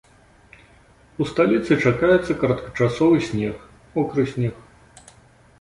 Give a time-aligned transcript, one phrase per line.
[1.23, 3.55] У сталіцы чакаецца кароткачасовы снег,
[3.99, 4.55] мокры снег.